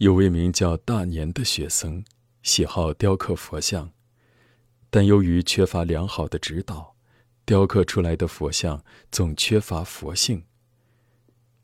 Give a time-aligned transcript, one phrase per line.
[0.00, 2.02] 有位名叫大年的学僧，
[2.42, 3.92] 喜好雕刻佛像，
[4.88, 6.96] 但由于缺乏良好的指导，
[7.44, 8.82] 雕刻出来的佛像
[9.12, 10.42] 总缺乏佛性。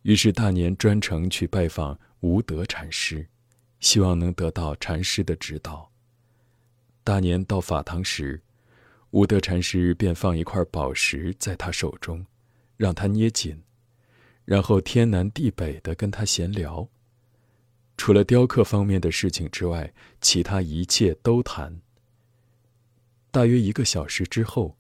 [0.03, 3.27] 于是大年专程去拜访无德禅师，
[3.81, 5.91] 希望能得到禅师的指导。
[7.03, 8.43] 大年到法堂时，
[9.13, 12.27] 无德禅师便放一块宝石在他手中，
[12.77, 13.63] 让他捏紧，
[14.45, 16.87] 然后天南地北的跟他闲聊。
[17.97, 21.81] 除了雕刻方面的事情之外，其他一切都谈。
[23.31, 24.77] 大约一个小时之后，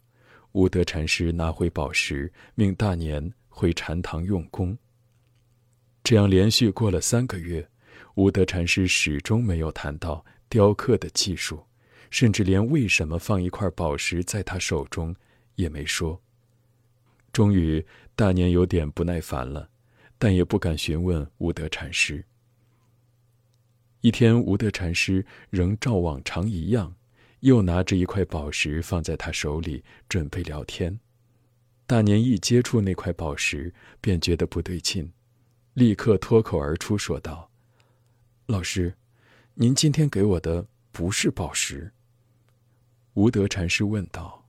[0.52, 4.77] 无德禅师拿回宝石，命大年回禅堂用功。
[6.05, 7.69] 这样连续过了三个月，
[8.15, 11.64] 无德禅师始终没有谈到雕刻的技术，
[12.11, 15.14] 甚至连为什么放一块宝石在他手中
[15.56, 16.20] 也没说。
[17.33, 19.69] 终于，大年有点不耐烦了，
[20.17, 22.25] 但也不敢询问无德禅师。
[24.06, 26.95] 一天，无德禅师仍照往常一样，
[27.41, 31.00] 又拿着一块宝石放在他手里，准备聊天。
[31.89, 35.12] 大年一接触那块宝石，便觉得不对劲。
[35.75, 37.50] 立刻脱口而出说道
[38.47, 38.94] ：“老师，
[39.55, 41.92] 您今天给我的不是宝石。”
[43.14, 44.47] 无德禅师问道：“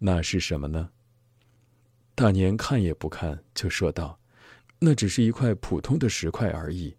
[0.00, 0.90] 那是什么呢？”
[2.14, 4.20] 大年看也不看，就说道
[4.80, 6.94] ：“那只是一块普通的石块而已。”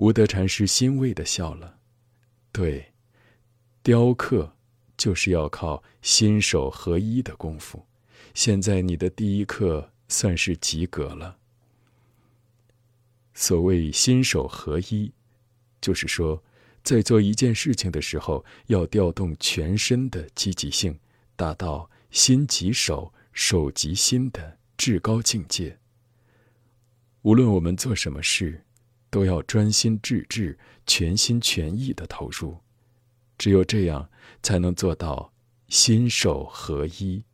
[0.00, 1.78] 无德禅师欣慰的笑了
[2.52, 2.94] ：“对，
[3.82, 4.56] 雕刻
[4.96, 7.86] 就是要靠心手合一的功夫。
[8.32, 11.36] 现在你的第一课算是及格了。”
[13.34, 15.12] 所谓心手合一，
[15.82, 16.42] 就是说，
[16.82, 20.98] 在做一件事情的时候，要调动全身的积极性，
[21.36, 25.78] 达到心即手、手即心的至高境界。
[27.20, 28.64] 无论我们做什么事，
[29.10, 32.56] 都要专心致志、全心全意的投入，
[33.36, 34.08] 只有这样，
[34.42, 35.32] 才能做到
[35.68, 37.24] 心手合一。